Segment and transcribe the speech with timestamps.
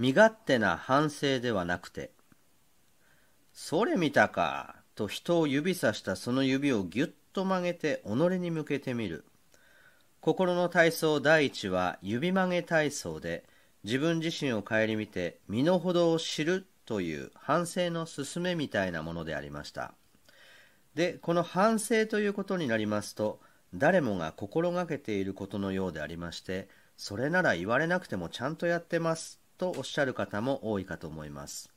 [0.00, 2.10] 身勝手な反省ではなくて、
[3.52, 9.26] それ見たか、と人を指さしたその指をぎゅっと曲げて己に向けてみる。
[10.22, 13.44] 心の体操第一は指曲げ体操で、
[13.84, 19.92] 自分自身を顧みて身の程を知るという反省の勧めみたいなものでありました。
[20.94, 23.38] で、この反省ということになりますと、
[23.74, 31.70] 誰もが心がけていることのようでありまして、それなら言われなくてもちゃんとやってますとおっしゃる方も多いかと思います。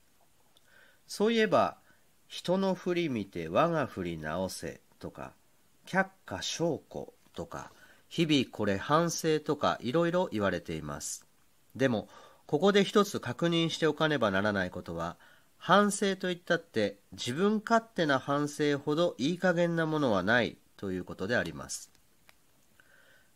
[1.05, 1.77] そういえば、
[2.29, 5.33] 人の振り見て我が振り直せとか、
[5.85, 7.71] 却下証拠とか、
[8.07, 11.27] 日々これ反省とかいろいろ言われています。
[11.75, 12.07] でも、
[12.45, 15.17] ここで一つ確認しておかねばならないことは、
[15.57, 21.89] 反省といったって自分勝手な反省ほどいい加減なものはないということであります。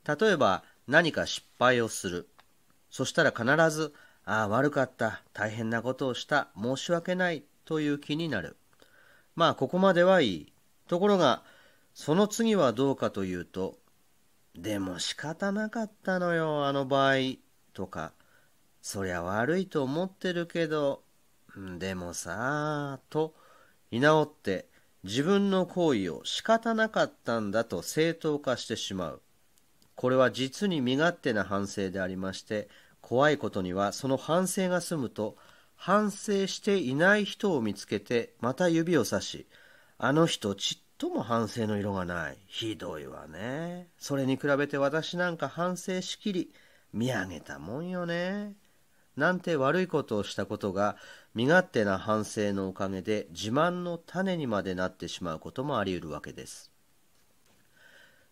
[0.05, 2.29] 例えば何か失敗をする。
[2.89, 3.93] そしたら必ず、
[4.29, 8.57] ああ、悪かった、大変なことをした、申し訳ないという気になる。
[9.37, 10.53] まあ、ここまではいい。
[10.89, 11.43] ところが、
[11.93, 13.77] その次はどうかというと、
[14.53, 17.15] でも仕方なかったのよ、あの場合、
[17.71, 18.11] とか、
[18.81, 21.03] そりゃ悪いと思ってるけど、
[21.79, 23.33] でもさ、と、
[23.91, 24.67] 居直って
[25.05, 29.21] 自分の行為を仕方なかったんだと正当化してしまう。
[29.95, 32.67] これは実に身勝手な反省でありまして、
[33.07, 35.37] 怖いことにはその反省が済むと、
[35.77, 39.47] 反省していない人を見つけて、また指をさし、
[39.97, 42.37] あの人ちっとも反省の色がない。
[42.47, 43.87] ひどいわね。
[43.97, 46.51] それに比べて私なんか反省しきり、
[46.91, 48.55] 見上げたもんよね。
[49.15, 50.97] なんて悪いことをしたことが
[51.33, 56.71] 身勝手な反省のおかげで自慢の種にまでなってしまうこともあり得るわけです。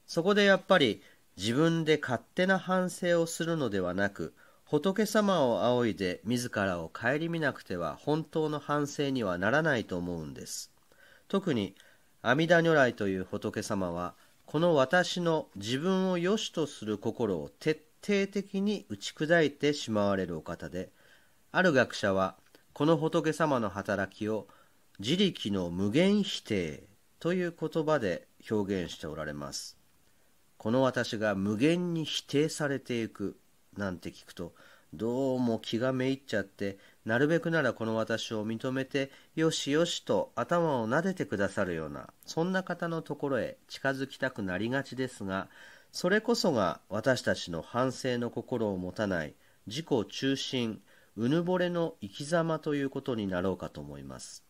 [0.06, 1.02] そこでやっぱり
[1.38, 4.34] 自分で勝手な反省をするのではなく
[4.66, 10.72] 仏様を仰いで自らを顧みなくては本当の反省にはならないと思うんです。
[11.28, 11.76] 特に
[12.24, 14.16] 阿弥陀如来という仏様は
[14.48, 20.90] この私の自分を良しとする心を徹底的に打ち砕いてしまわれるお方で
[21.52, 22.36] ある学者は
[22.74, 24.48] この仏様の働きを
[25.00, 26.84] 自力の無限否定
[27.20, 29.78] という言葉で表現しておられます
[30.58, 33.38] この私が無限に否定されていく
[33.78, 34.54] なんて聞くと
[34.94, 45.50] どうも気がめいっちゃってなるべくならこの私を認めてよしよしと頭を撫でてくださるようなそんな方のところへ近づきたくなりがちですが
[45.92, 49.34] それこそが私たちの反省の心を持たない
[49.68, 50.82] 自己中心
[51.18, 54.44] うぬぼれの生き様ということになろうかと思います。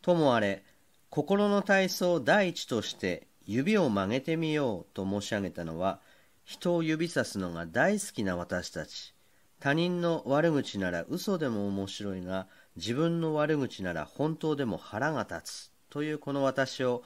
[0.00, 0.64] ともあれ
[1.10, 6.00] 心の体操第一として指を曲げてみようと申し上げたのは
[6.46, 9.14] 人を指さすのが大好きな私たち
[9.58, 12.46] 他人の悪口なら嘘でも面白いが
[12.76, 17.02] 自分の悪口なら本当でも腹が立つというこの私を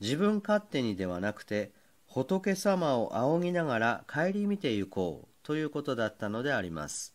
[0.00, 1.72] 自分勝手にではなくて
[2.06, 7.14] 仏様を仰ぎながら顧みてゆこうということだったのであります。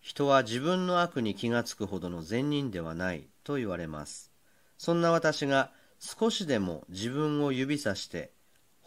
[0.00, 4.32] 人は自分の悪に気がつくほどの善人ではないと言われます。
[4.76, 5.70] そんな私が
[6.00, 8.32] 少しでも自分を指さして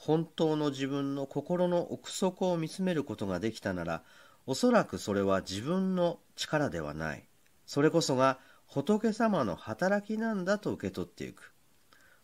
[0.01, 4.01] 本当の自分の心の奥底を見つめることができたなら
[4.47, 7.23] おそらくそれは自分の力ではない。
[7.67, 11.53] それこそが仏様の働きなんだと受け取っていく。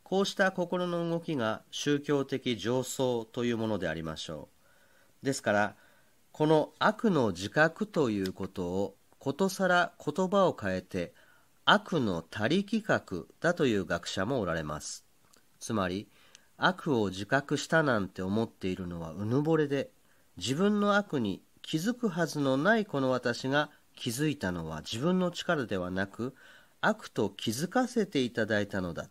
[0.02, 4.50] こうした心の動きが宗教的上層というものでありましょ
[5.22, 5.26] う。
[5.26, 5.76] ですから、
[6.32, 11.14] この悪の自覚ということをことさら言葉を変えて
[11.66, 15.06] 悪の他力学だという学者もおられます。
[15.60, 16.08] つまり、
[16.58, 19.90] 悪を自覚したなんて思っているのはうぬぼれで、
[20.38, 26.36] 自分の悪に気づくはずのないこの私が気づいたのは自分の力ではなく、
[26.82, 29.10] 悪と気づかせていただいたのだ。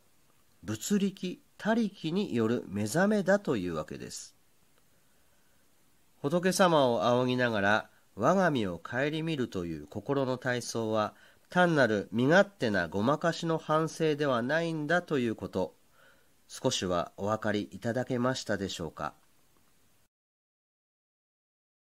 [0.66, 4.34] 物力他力による目覚めだというわけです
[6.20, 11.14] 仏様を仰ぎながら我が身を顧みるという心の体操は
[11.48, 15.74] 単なる身勝手なごまかしの反省ではないんだということ
[16.48, 19.14] 少しはお分かりいただけましたでしょうか？